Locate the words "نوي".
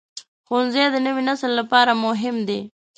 1.05-1.21